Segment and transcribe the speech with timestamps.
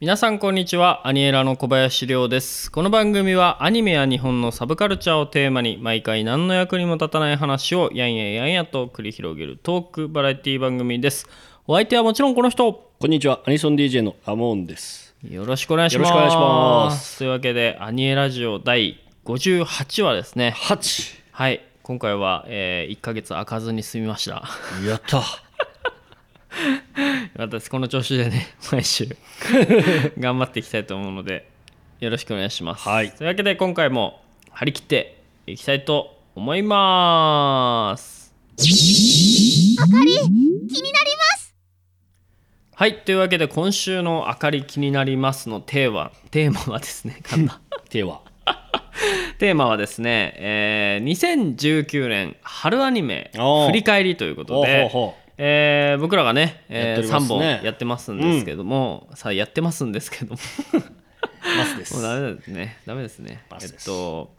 [0.00, 1.08] 皆さんこんにちは。
[1.08, 2.70] アニエラの小林亮です。
[2.70, 11.26] この番組はアニメや日本のサブカルチャーをテーマに毎回何の役にも立たない話をやんややんやと繰り広げるトークバラエティ番組です。
[11.66, 12.72] お相手はもちろんこの人。
[12.72, 13.40] こんにちは。
[13.44, 15.07] アニソン DJ のアモーンです。
[15.24, 16.08] よろしくお願いします。
[16.10, 17.18] よろしくお願いします。
[17.18, 20.54] というわけでアニエラジオ第58話ですね。
[20.56, 21.64] 8はい。
[21.82, 24.44] 今回は、え1ヶ月開かずに済みました。
[24.86, 25.22] やった。
[27.36, 29.16] 私この調子でね毎週
[30.18, 31.48] 頑張っていきたいと思うので
[32.00, 33.12] よろしくお願いします、はい。
[33.12, 38.34] というわけで今回も張り切っていきたいと思います。
[38.56, 38.66] あか
[40.04, 40.12] り
[40.68, 41.27] 気になります
[42.78, 48.20] はいというわけで今週の「明かり気になります」のテーマテーマはですね噛んだ手は
[49.40, 54.88] テーマはですね、えー2019年春アニメ振り返りということで
[55.38, 57.56] えー僕らがね、えー3ね。
[57.56, 60.40] 本やってますんですけども、さあやってますんですけども。
[60.74, 60.78] う
[61.58, 61.94] マスです。
[61.94, 62.78] もうダメですね。
[62.86, 63.42] ダメですね。
[63.60, 64.30] えっと、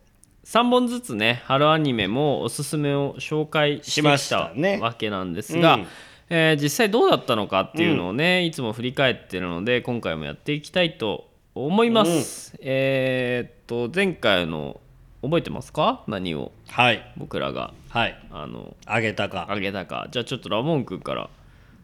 [0.46, 5.88] 3本ずつね、春アニメもおすすめを紹介してきしたわけなんですが、うん
[6.30, 12.56] えー実際どうだったのかっていうのをね、いつも振り返ってるので、今回もやっていきたいと思います。
[12.62, 14.80] えーっと、前回の、
[15.22, 16.04] 覚えてますか？
[16.08, 16.54] 何を？
[16.70, 17.12] はい。
[17.18, 18.18] 僕らが、はい。
[18.32, 19.48] あの、あげたか。
[19.50, 20.08] あげたか。
[20.12, 21.30] じゃあちょっとラモン君から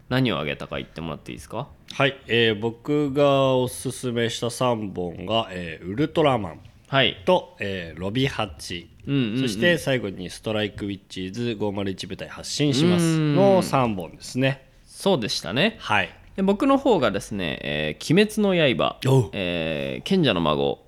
[0.08, 1.68] 何をあげたか言ってもらっていいですか？
[1.94, 7.18] はい、えー僕がおすすめした3本が、えーウルトラマンはい。
[7.26, 9.42] と、えーロビハチ、うんうんうん。
[9.42, 13.06] そして最後にストライクウィッチーズ501部隊発進します。
[13.06, 13.36] うん。
[13.36, 14.68] の3本ですね。
[14.86, 15.78] そうでしたね。
[15.80, 16.10] はい。
[16.36, 20.80] で僕の方がですね「えー鬼滅の刃おう」えー賢者の孫」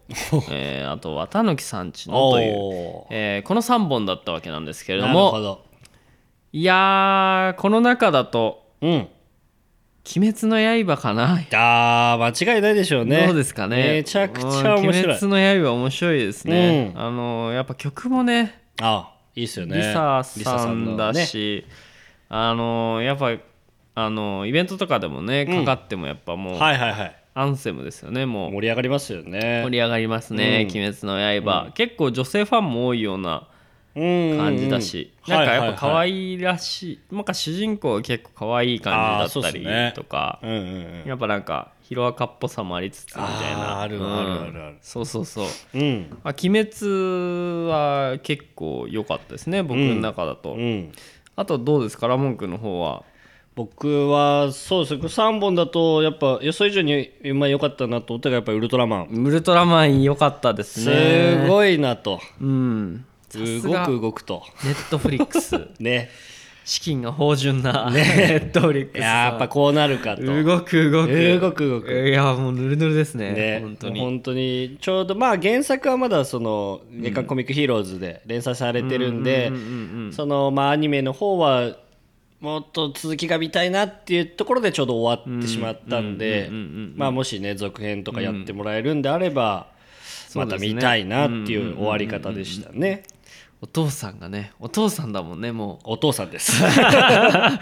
[0.52, 2.54] えーあと「綿貫さんちの」という、
[3.10, 5.66] えーこの3本だったわけなんですけれどなるほもど。
[6.52, 9.08] いやーこの中だとうん
[10.16, 11.40] 「鬼滅の刃」かな。
[11.54, 13.28] あー間違いないでしょうね。
[13.28, 13.76] どうですかね。
[13.76, 14.88] めちゃくちゃ面うん白い。
[14.88, 17.02] 鬼滅の刃面白いですね、うん。
[17.02, 19.78] あのやっぱ曲もねあいいっすよね。
[19.78, 21.26] リサさんだのね。
[21.26, 21.66] し、
[22.30, 23.32] あのやっぱ
[23.96, 27.16] あのイベントとかでもねかかってもやっぱもう、はいはいはい。
[27.34, 28.52] アンセムですよねもう。
[28.52, 29.62] 盛り上がりますよね。
[29.64, 30.82] 盛り上がりますね「うん。
[30.82, 33.48] 鬼滅の刃」結構女性ファンも多いような
[33.98, 40.60] 感感じだし、なんかやっぱ可愛いらしい,、なんか主人公が結構可愛い感じだったりねとか、うんうんう
[41.06, 41.08] ん。
[41.08, 43.82] やっぱなんかヒロアカっぽさもありつつみたいな。
[43.82, 44.78] あるうんあるあるある。
[44.82, 46.08] そうそうそう、うん。
[46.24, 50.92] まあ、鬼滅は結構良かったですね僕の中だと、うん。
[51.36, 53.04] あとどうですかラモン君の方は？
[53.56, 55.02] 僕はそうですね。
[55.02, 59.08] 3本だとやっぱ予想以上にまあ良かったなと思ったのがやっぱりウルトラマン。
[59.08, 61.42] ウルトラマン良かったですね。
[61.44, 62.20] すごいなと。
[62.40, 64.44] うん動がく動くと。
[64.64, 65.68] ネットフリックス。
[65.80, 66.10] ね。
[66.64, 69.02] 資金が豊潤な、ネットフリックス。
[69.02, 70.24] やっぱこうなるかと。
[70.24, 71.40] 動く動く。
[71.40, 72.10] 動く動く。
[72.10, 73.32] いやもうぬるぬるですね。
[73.32, 73.60] ね。
[73.62, 74.00] 本当に。
[74.02, 79.52] 本当にちょうどまあ原作はまだその月刊コミックヒーローズで連載されてるんで
[80.12, 81.78] そのまあアニメの方は
[82.40, 86.50] もっと続きが見たいなっていうところでちょうど終わってしまったんで
[86.96, 89.68] まあもしね続編とかやってもらえるんであれば
[90.36, 93.04] また見たいなっていう終わり方でしたね
[93.60, 96.64] お父さんがねお父さんだもんねもお父さんです。
[96.64, 97.60] う あ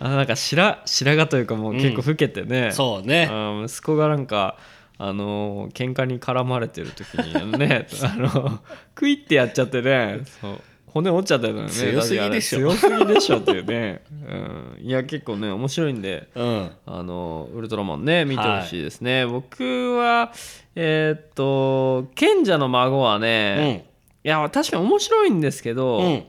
[0.00, 3.28] なんか白白髪というかもう結構老けてね、そうね。
[3.30, 4.56] あ息子がなんか
[4.98, 8.58] あのー喧嘩に絡まれてる時にね あの
[8.94, 10.60] クイってやっちゃってねそう。
[10.86, 12.58] 骨折っちゃったよね強すぎでしょ。
[12.58, 16.70] 強すぎでしょっていうね、うん、いや結構ね面白いんでうん。
[16.86, 20.32] あのウルトラマンね見てほしいですね、僕は
[20.74, 23.82] えーっと賢者の孫はうね、ん
[24.26, 26.24] いや確かに面白いんですけど、うん。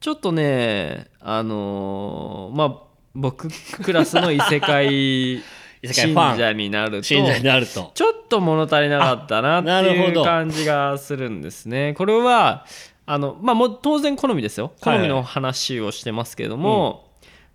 [0.00, 2.82] ちょっとねあのーまあ
[3.14, 3.48] 僕
[3.82, 5.42] クラスの異世界 異
[5.82, 6.38] 世界信ファン。
[6.38, 7.90] 者になると信者になると。
[7.94, 10.24] ちょっと物足りなかったなっていうるほど。
[10.24, 11.94] 感じがするんですね。
[11.98, 12.64] これは
[13.04, 14.72] あの、まあ、もう当然好みですよ。
[14.80, 17.10] 好みの話をしてますけども、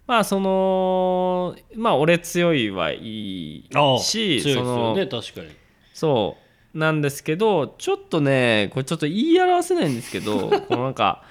[0.06, 5.48] まあそのまあ俺強いはいいああし強いですそのよね確かに。
[5.94, 6.43] そう
[6.74, 11.24] なんですけどちょっとねこれちょっと言い表せないんですけど このなんか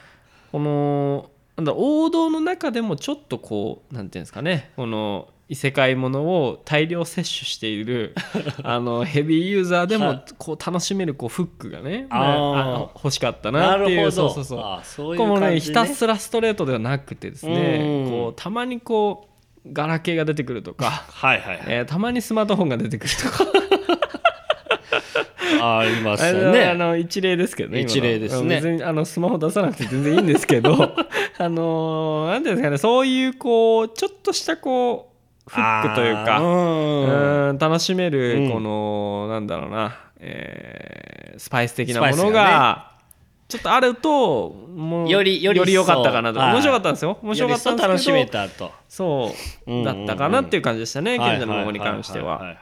[0.52, 8.14] このなんだ王道の中でもちょっとこうなんていうんですかねこの異世界ものを大量摂取している
[8.64, 15.16] あのヘビーユーザーでもこう楽しめるこうフックがねあ欲しかったなっていうそうそうそう。
[15.16, 15.60] こうね。
[15.60, 18.10] ひたすらストレートではなくてですねうん。
[18.10, 19.28] こうたまにこ
[19.66, 21.64] うガラケーが出てくるとか、はいはいはい。
[21.66, 23.44] えーたまにスマートフォンが出てくるとか
[25.62, 28.56] あありますあよのあねの一例ですけどね一例ですね。
[28.56, 30.72] 別にあのスマホ出さなくて全然いいんですけど
[31.38, 35.10] あのなんていうんですかねそういうこうちょっとしたこ
[35.46, 37.58] うフックというあかーうん。
[37.58, 42.92] 楽しめうんるこの、なんだろうな、えースパイス的なものがが
[43.48, 46.40] ちょっとあるともうよりより良かったかなと。
[46.40, 47.18] 面白かったんですよ。
[47.22, 48.70] 面白かったんですけ楽しめたと。
[48.88, 49.34] そ
[49.66, 52.38] うだったかなっていう感じでしたね、賢者の桃に関しては。
[52.38, 52.58] はい。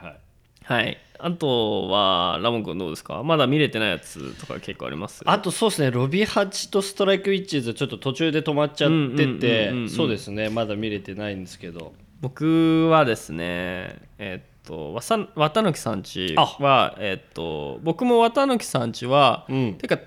[0.63, 0.97] はい。
[1.23, 3.21] あとは、ラモン君どうですか？
[3.23, 11.93] まだ見れてないやつとか結構ありますあとそうですねロビハチとストライクウィッチーズちょっと途中で止まっちゃっててそうですねまだ見れてないんですけど。
[12.21, 19.73] 僕はですね、えっと、綿貫さんちは、えっと、僕も綿貫さんちは、うん。
[19.73, 19.97] てか、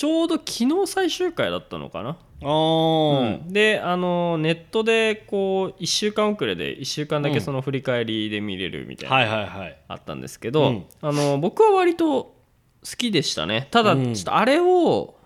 [0.00, 2.16] ちょうど昨日最終回だったのかな。
[2.40, 3.44] あー。
[3.44, 3.52] うん。
[3.52, 7.34] であのネットでこう1週間遅れで1週間だうん。
[7.34, 9.78] けその振り返りで見れるみたいな、はいはいはい。
[9.88, 10.86] あったんですけど、うん。
[11.02, 12.34] あの僕は割と
[12.82, 13.68] 好きでしたね。
[13.70, 14.14] ただうん。
[14.14, 15.18] ちょっとあれを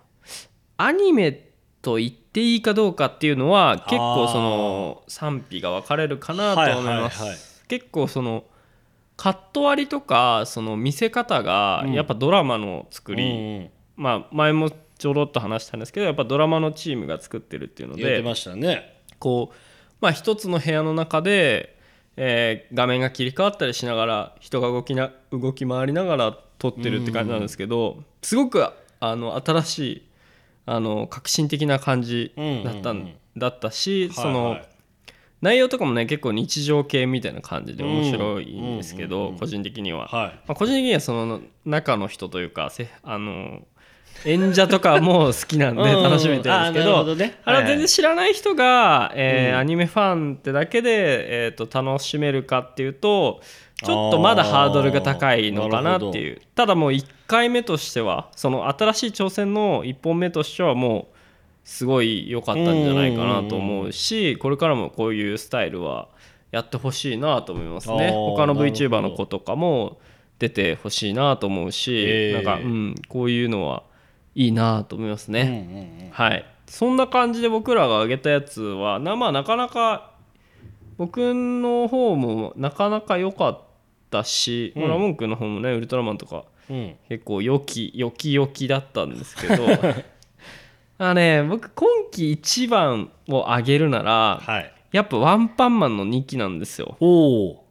[0.75, 1.31] アニメ
[1.81, 8.43] と言っていいかどうかっていうのは結構その賛否が分かれるかなと思います、結構その
[9.15, 11.93] カット割りとかその見せ方がうん。
[11.93, 19.01] やっぱドラマの作り、まあ前もちょろっと話したんですけどやっぱドラマのチームが作ってるっていうので言ってましたね。
[19.19, 19.55] こう
[20.01, 21.77] まあ一つの部屋の中で、
[22.17, 28.65] えー画面が切り替わったりしながら人が動きな動き回りながら撮ってるって感じなんですけど、すごく
[28.99, 30.07] あの新しい
[30.65, 32.33] あの革新的な感じ
[32.63, 32.95] だった,、
[33.37, 34.57] だったし、その、
[35.41, 40.07] 内容とかもね結構日常系みたいな感じで面白いんですけど、個人的には。
[40.07, 40.29] はい。
[40.47, 43.67] まあ、個人的にはその中の人というかせあの
[44.23, 47.39] 演者とかも好きなんでうんうん楽しめてるんですけあーなるどほどね。
[47.43, 47.69] あれははい。
[47.69, 49.59] はい全然知らない人が、えーうん。
[49.59, 53.41] アニメファンってだけで、えー、と楽しめるかっていうと
[53.83, 56.41] ちょっとまだハードルが高いのかなっていう。
[56.55, 61.15] ただもう1回目としてはその新しい挑戦の1本目としてはもう
[61.65, 66.09] すごい良かったんじゃないかなと思うしこれからもこういうスタイルは
[66.51, 68.11] やってほしいなと思いますね。
[68.11, 69.99] 他の VTuber の子とかも
[70.39, 72.33] 出てほしいなと思うし、へー。
[72.35, 73.83] なんか、うん、こういうのは
[74.35, 76.11] いいなと思いますね。
[76.13, 80.11] はい、そんな感じで僕らが挙げたやつはな,、まあ、なかなか
[80.97, 83.61] 僕の方もなかなか良かっ
[84.11, 84.89] たし、うん。
[84.89, 86.95] ラモン君の方もねウルトラマンとかうん。
[87.09, 89.65] 結構良き良き良きだったんですけど
[90.97, 94.71] あのね僕今季一番を挙げるならはい。
[94.91, 96.97] やっぱワンパンマンの2期なんですよ。
[96.99, 97.65] おお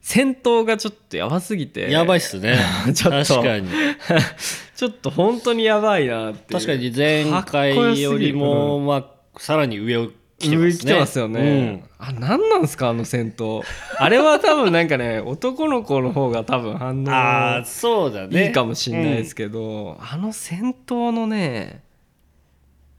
[0.00, 1.90] 戦闘がちょっとやばすぎて。
[1.90, 2.58] やばいっすね。
[2.94, 3.34] ちょっと。
[3.34, 3.68] 確かに
[4.74, 10.92] ちょっと本当にやばいなって確かに前回よりもまあさらに上を来てますね。
[10.92, 13.62] てますよね、あ何なんですかあの戦闘。
[13.98, 18.46] あれは多分なんかね 男の子の方が多分反うん、あそうだね。
[18.46, 21.84] いいかもしれないですけど、あの戦闘のね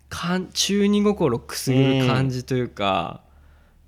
[0.10, 3.22] かん中二心くすぐる感じというか、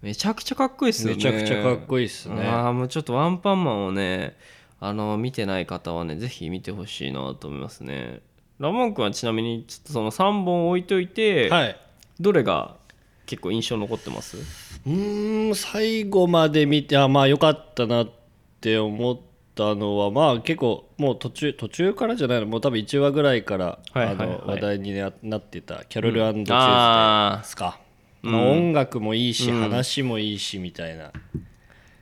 [0.01, 1.15] めちゃくちゃかっこいいっすよね。
[1.15, 2.43] めちゃくちゃかっこいいっすね。
[2.45, 4.35] ああもうちょっとワンパンマンをね
[4.79, 8.21] あの見てない方はねぜひ見てほしいなと思いますね。
[8.59, 11.77] ラモン君はちなみにちょっとその3本置いといて、はい。
[12.19, 12.75] どれが
[13.27, 14.37] 結構印象残ってます？
[14.37, 18.09] うーん最後まで見てあまあ良かったなっ
[18.61, 19.19] て思っ
[19.53, 22.47] たのはまあ結構もう途中途中からじゃないの？
[22.47, 24.27] もう多分1話ぐらいから、はいはいはい。
[24.27, 25.85] あの話題にななってた。
[25.85, 27.79] キャロルチューズデーあですか、
[28.23, 31.11] うんまあ、音楽もいいし、うん話もいいしみたいな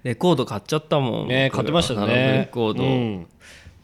[0.06, 1.12] レコード買っちゃったもん。
[1.24, 2.14] 僕ね買ってましたね。
[2.46, 3.28] レコード、うん。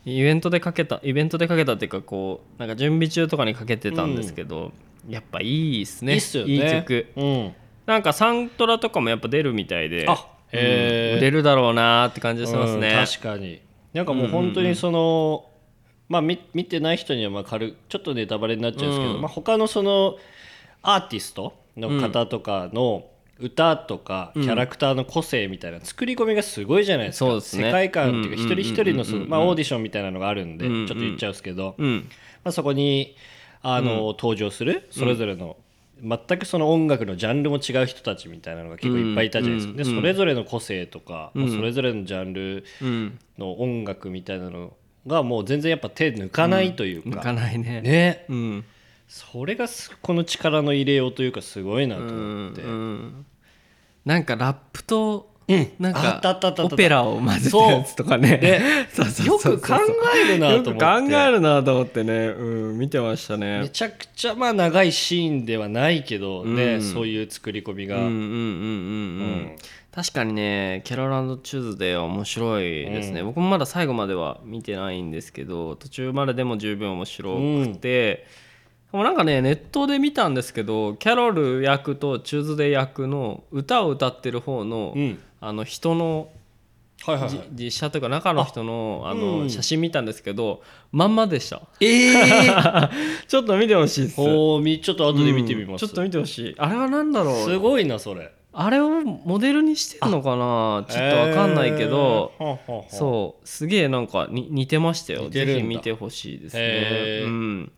[0.05, 4.71] イベントでかけたイベントでかけたっていうかこうなんか準備中とかにかけてたんですけど、
[5.09, 6.13] やっぱいいっすね。
[6.13, 6.53] いいっすよね。
[6.53, 7.07] い曲。
[7.15, 7.53] うん。
[7.87, 10.05] なんかサントラとかもやっぱ出るみたいで。
[10.07, 10.59] あうん。
[10.59, 13.59] 出るだろうなーって感じがしますね、うん確かに。
[13.93, 15.49] なんかもう本当にその、
[16.07, 19.21] まあ見見てない人にはまあ軽ちょっとネタバレになっちゃうんですけど、うん。
[19.21, 20.17] まあ、他のその
[20.83, 23.05] アーティストの方とかの
[23.41, 27.65] 歌とかキャラクターの個性みたいな作り込みがすごいじゃないですか、そうですね。
[27.65, 28.51] 世界観っていうかうん。
[28.51, 29.29] 一人一人のそのうん。
[29.29, 30.87] まあオーディションみたいなのがあるんでうん。
[30.87, 32.07] ちょっと言っちゃうんですけど、うん。
[32.43, 33.15] まあ、そこに
[33.61, 35.57] あの、登場するそれぞれの、
[36.01, 39.77] 全くその音楽のジャンルも違う人たちみたいなのが結構いっぱいいたじゃないですか、うん。
[39.77, 44.73] でそれぞれの個性とか、それぞれのジャンルうんの音楽みたいなの
[45.05, 47.81] がもう全然やっぱ手抜かないという抜か、かないね。
[47.81, 48.25] ね。
[48.29, 48.65] うん。
[49.07, 53.25] それがすこの力の入れようというかすごいなとうん思って、うん
[54.05, 55.29] なんかラップと
[55.79, 56.21] なんか
[56.59, 58.87] オペラを混ぜたやつとかね。
[59.25, 59.75] よく考
[60.15, 60.69] えるなと思って。
[60.69, 63.35] よく考えるなと思ってね、うん、見てましたね。
[63.35, 66.81] めちゃくちゃまあ長いシーンではないけどね、うん。
[66.81, 68.27] そういう作り込みが、うんうんうんうんう
[69.49, 69.55] ん。
[69.91, 78.25] 確かにねキャロランド・チューズデーは面白いですね、僕もまだ最後までは見てないんですけど途中まででも十分面白くて、
[78.91, 85.19] もうなんかねネットで見たんですけどキャロル役とチューズデー役の歌を歌ってる方の,、うん。
[85.39, 86.29] あの人の
[87.03, 89.19] はいはい、じ実写というか中の人のあうん。
[89.43, 91.63] の写真見たんですけど、まんまでした。
[91.79, 92.45] ええ
[93.27, 94.21] ちょっと見てほしいです。
[94.21, 95.89] おちょっと後で見てみます、うん。
[95.89, 96.55] ちょっと見てほしい。
[96.59, 97.35] あれは何だろう。
[97.43, 100.85] すごいなそれあれをモデルにしてんのかな？
[100.89, 102.45] ちょっとわかんないけど、えー。
[102.45, 105.29] はあはあはあそうすげえなんかに似てましたよ。
[105.29, 106.61] ぜひ見てほしいですね。
[106.61, 107.27] へー。
[107.27, 107.71] うん。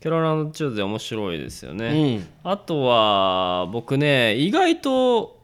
[0.00, 2.50] キャロランド・チューズで面白いですよね、うん。
[2.50, 5.42] あとは僕ね意外と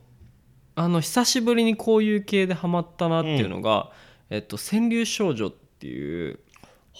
[0.74, 3.90] あの久しぶりにこういう系でハマったなっていうのが
[4.30, 6.38] 「えっと、川柳少女」っていう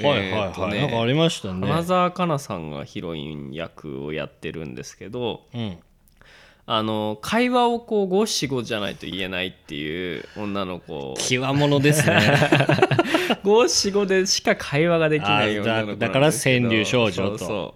[0.01, 1.67] はいはいはい、ねなんかありましたね。
[1.67, 5.79] 花澤香菜さんがヒロイン役をやってるんですけどうん
[6.65, 11.15] あの会話をこう五七五じゃないと言えないっていう女の子。
[11.19, 12.21] 極物ですね。
[13.43, 17.75] 五七五でしか会話ができないあ女の子だだから川柳少女と。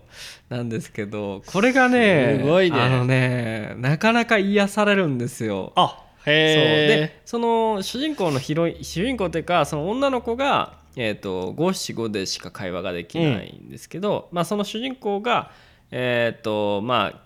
[0.49, 2.81] なんですけどこれがねすごいね。
[2.81, 5.73] あのねなかなか癒されるんですよ。
[5.75, 15.51] あへえでその主人公のヒロイン主人公というかその女の子がえー、と五七五でしか会話ができないんですけど、まあ、その主人公が、
[15.91, 17.21] えーとまあ、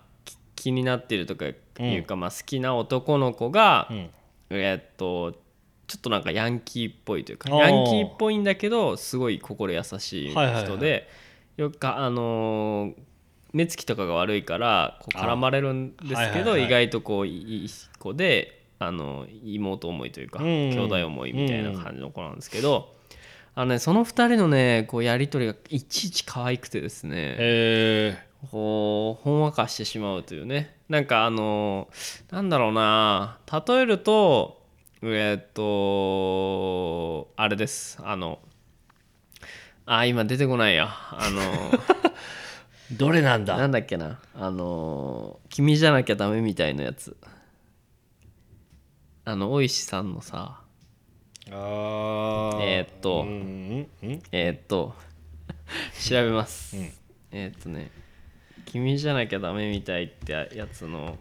[0.61, 4.09] 気になっているとかいうか、まあ、好きな男の子が、うん。
[4.51, 5.39] えーっと
[5.87, 11.09] ちょっとなんかヤンキーっぽいというかヤンキーっぽいんだけどすごい心優しい人で、
[11.57, 12.93] よくかあのー
[13.51, 22.93] 目つきとかが悪いからこう絡まれるんですけど、意外とこういい子であの妹思いというか、うん兄弟思いみたいな感じの子なんですけど、
[23.53, 27.35] あのね、その2人のねこうやり取りがいちいち可愛くてですね、
[28.49, 30.75] こうほんわかしてしまうというね。
[30.89, 31.87] なんかあの
[32.31, 33.37] なんだろうな。
[33.67, 34.61] 例えると
[35.03, 37.99] えーっとあれです。
[38.03, 38.39] あの
[39.85, 40.89] あ今出てこないや。
[40.89, 41.41] あの
[42.97, 43.57] どれなんだ？
[43.57, 44.19] なんだっけな。
[44.35, 47.15] あの君じゃなきゃダメみたいなやつ。
[49.23, 50.61] あの大石さんのさ。
[51.51, 52.59] あー。
[52.61, 53.25] えーっと
[54.31, 54.95] えーっと
[56.03, 56.91] 調べます、うん。
[57.31, 57.91] えーっとね
[58.71, 61.17] 「君じゃなきゃダメみたい」ってやつの。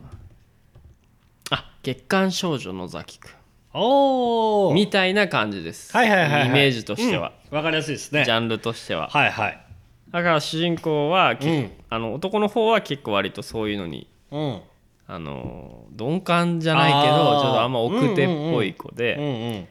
[1.51, 3.33] あ月刊少女のザキくん
[3.75, 6.47] おおみたいな感じです、はいはいはいはい。
[6.47, 7.57] イメージとしては、うん。
[7.57, 8.25] わかりやすいですね。
[8.25, 9.09] ジャンルとしては。
[9.09, 9.67] はいはい。
[10.11, 11.71] だから主人公は、けうん。
[11.89, 14.61] あの男の方は結構割とそういうのにうん。
[15.09, 19.29] あの鈍感じゃないけどちょっとあんま奥手っぽい子で、うんう
[19.63, 19.69] ん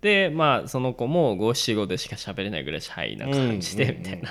[0.00, 4.30] でまあその子も五七五でしか喋れないぐらいシャイな感じでみたいな、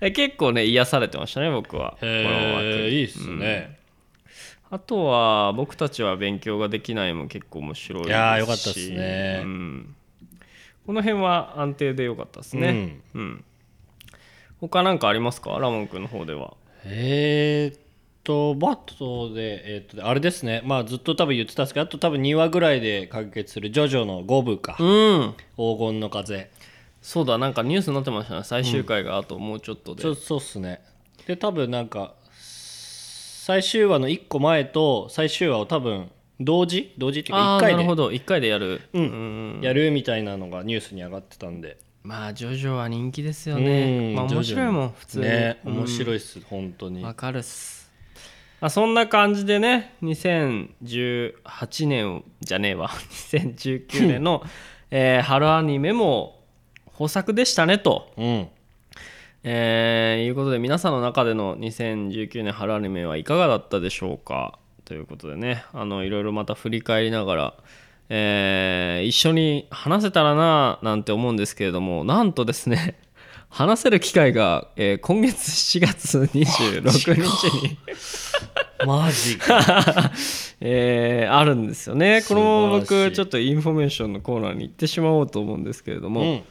[0.00, 1.92] うんうんうんうんで結構ね癒されてましたね僕は。
[1.92, 3.78] こえいいっすね。
[4.70, 8.10] あとは僕たちは勉強ができないも結構面白いですし。
[8.10, 9.42] いやーよかったっすね。
[9.44, 9.94] うん、
[10.86, 12.98] この辺は安定でよかったですね。
[13.14, 13.44] うん、
[14.60, 15.50] 他なんかありますか？
[15.58, 16.54] ラモン君の方では。
[16.84, 17.80] えーっ
[18.24, 20.62] とバットでえーっとあれですね。
[20.64, 24.76] まあずっと多分言ってたんですけどあと多分2話ぐらいで完結するジョジョの5部か。
[24.80, 25.34] うん。
[25.56, 26.50] 黄金の風
[27.04, 28.40] そうだなんかニュースになってましたね。
[28.44, 30.80] 最終回があともうちょっとで、そうそうっすね。
[31.26, 36.94] で多分なんか最終話の1個前と最終話を多分同時？
[36.96, 37.82] 同時っていうか1ああな回で。
[37.82, 38.08] るほど。
[38.08, 38.80] 1回でやる。
[38.94, 39.02] うん。
[39.02, 41.76] うんやるみたいなのがニュースに上がってたんで。
[42.02, 45.24] まあジョジョは人気ですようんねまあ面白いもん普通に。
[45.26, 45.76] ねうん。
[45.76, 47.04] 面白いっす本当に。
[47.04, 47.92] わかるっす、
[48.62, 52.88] まあ、そんな感じでね2018年じゃねえわ。
[53.30, 54.42] 2019年の、
[54.90, 56.43] えー春アニメも
[56.94, 58.48] 豊作でしたねと、うん。
[59.46, 64.58] えーいうことで皆さんの中での2019年春アニメはいかがだったでしょうか？
[64.86, 67.54] ということでねあのいろいろまた振り返りながら、
[68.08, 72.94] えー一緒に話せたらななんて思うんですけれどもなんとですね
[73.50, 77.76] 話せる機会が、えー今月7月26日に
[78.86, 80.12] マジか。
[80.60, 82.22] えーあるんですよね。
[82.26, 86.42] このまま僕ちょっとインフォメーションのコーナーに行ってしまおうと思うんですけれども、うん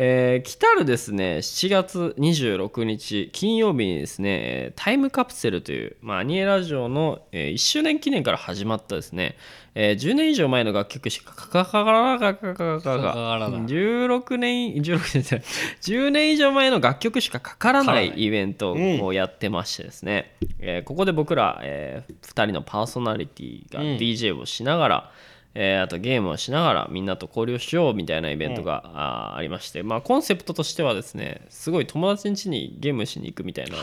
[0.00, 9.36] えー来たるですね7月26日金曜日にですねえータイムカプセルという、まあ、アニエラジオの、えー1周年記念から始まったですね、
[9.74, 13.60] えー10年以上前の楽曲しかかからなかかかかかかからない。
[13.62, 15.46] 16年16年じゃない
[15.82, 18.08] 10年以上前の楽曲しかかからない。
[18.08, 23.86] イベントをやってましてですね、えーここで僕ら、え2人のパーソナリティがうん。
[23.96, 25.12] DJ をしながら、
[25.60, 33.76] えーあとゲームをしながらみんなと交流しようみたいなイベントが、あーありまして、まあ、コンセプトとしてはですねすごい友達ん家にゲームしに行くみたいな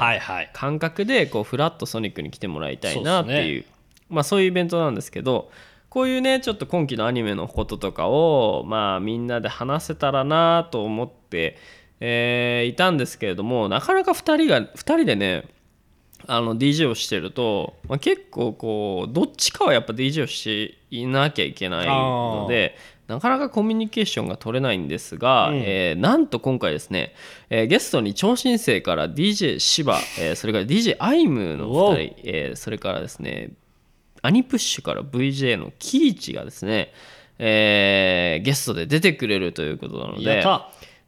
[0.54, 3.76] 感覚でこうフラットソニックに来てもらいたいなっていうそうっす
[4.08, 5.52] まあ、そういうイベントなんですけど
[5.90, 11.58] こういうねちょっと今期のアニメのこととかをまあみんなで話せたらなと思って、
[12.00, 15.46] えーいたんですけれどもなかなか2人が2人でね
[16.28, 22.76] あの DJ をしてると、まあ、結構こうどっちかはやっぱ DJ をしていなきゃいけないので
[23.08, 25.58] なかなかコミュニケーションが取れないんですが、うん。
[25.58, 27.14] えーなんと今回ですね、
[27.50, 33.52] えーゲストに超新星から DJ 芝、えーそれから DJ アイムの2人、えーそれからですね
[34.22, 36.94] アニプッシュから VJ のキイチがですね、
[37.38, 40.44] えーゲストで出てくれるということなので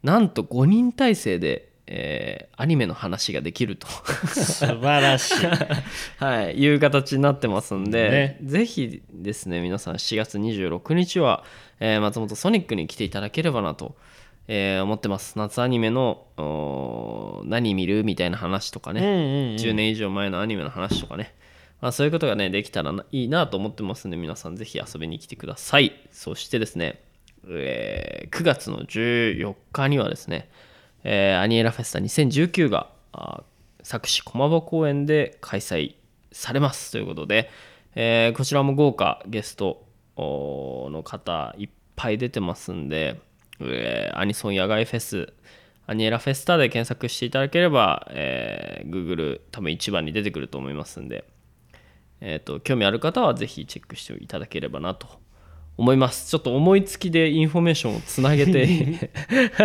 [0.03, 3.87] なんと5人体制で、えーアニメの話ができると、
[4.27, 5.35] 素晴らしい。
[6.17, 8.37] はい、いう形になってますんで、ね。
[8.43, 11.43] ぜひですね皆さん7月26日は、
[11.79, 13.95] えー松本ソニックに来ていただければなと、
[14.47, 15.37] えー思ってます。
[15.37, 19.55] 夏アニメの何見るみたいな話とかね、うんうんうん。
[19.57, 21.33] 10年以上前のアニメの話とかね、
[21.79, 25.93] まあ、そういうことがねできたらないいなと思ってますんで皆さんぜひ遊びに来てください。
[26.11, 26.99] そしてですね、
[27.47, 30.49] えー9月の14日にはですね、
[31.03, 35.95] えーアニエラフェスタ2019があー佐久市駒場公園で開催
[36.31, 37.49] されますということで、
[37.95, 39.85] えーこちらも豪華ゲスト
[40.17, 43.19] の方いっぱい出てますんで、
[43.59, 45.33] えーアニソン野外フェス
[45.85, 51.23] アニエラフェスタで検索していただければ、えー Google 多分一番に出てくると思いますんで、
[52.19, 55.07] えー、と興味ある方はぜひチェックしていただければなと
[55.77, 56.29] 思います。
[56.29, 59.11] ちょっと思いつきでインフォメーションをつなげて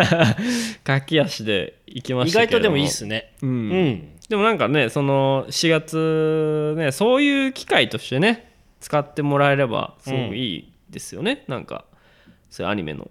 [0.84, 2.60] 駆け足でいきましたけれども。
[2.60, 3.32] 外とでもいいっすね。
[3.42, 3.48] うん。
[3.48, 4.08] うん。
[4.28, 11.86] でもなんかねその4月ねそういう機会としてね使ってもらえればすごくいいですよね、なんか
[12.50, 13.10] そういうアニメの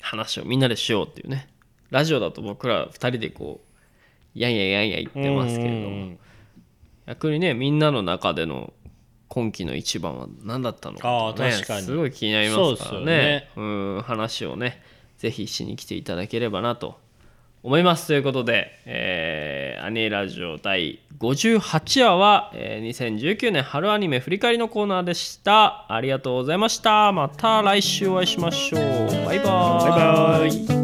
[0.00, 1.48] 話をみんなでしようっていうね。
[1.90, 6.18] ラジオだと僕ら2人でこうやんやんやんや言ってますけれども、うんうんうん。
[7.06, 8.72] 逆にねみんなの中での
[9.32, 11.86] 今期の一番は何だったのかね確かに。
[11.86, 13.06] すごい気になりますからね。
[13.06, 14.82] ですようん話をね
[15.16, 16.98] ぜひしに来ていただければなと
[17.62, 18.08] 思います。
[18.08, 25.86] ということで、えーアニエラジオ第58話は、えー2019年春アニメ振り返りのコーナーでした。
[25.90, 27.10] ありがとうございました。
[27.12, 28.80] また来週お会いしましょう。
[29.24, 29.40] バイバイ。
[29.40, 30.81] バイバイ